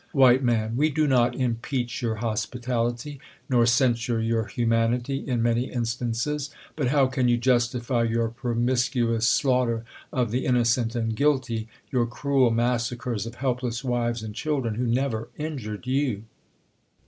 W, 0.15 0.39
Man, 0.39 0.77
We 0.77 0.89
do 0.89 1.05
not 1.05 1.35
impeach 1.35 2.01
your 2.01 2.15
hospitality, 2.15 3.19
nor 3.47 3.65
Crcnsure 3.65 4.27
your 4.27 4.45
humanity 4.47 5.17
in 5.27 5.43
many 5.43 5.71
instances; 5.71 6.49
but 6.75 6.87
how 6.87 7.05
can 7.05 7.27
you 7.27 7.37
justify 7.37 8.01
your 8.01 8.29
promiscuous 8.29 9.27
slaughter 9.27 9.85
of 10.11 10.31
the 10.31 10.43
in 10.47 10.55
nocertt 10.55 10.95
I 10.95 11.05
THE 11.05 11.11
COLUMBIAN 11.11 11.11
ORATOR. 11.11 11.11
271 11.11 11.11
nocent 11.11 11.11
and 11.11 11.15
guilty, 11.15 11.67
your 11.91 12.07
cniel 12.07 12.51
massacres 12.55 13.25
of 13.27 13.35
helpless 13.35 13.83
wives 13.83 14.23
and 14.23 14.33
children 14.33 14.75
wlio 14.77 14.87
never 14.87 15.27
injured 15.37 15.85
you 15.85 16.23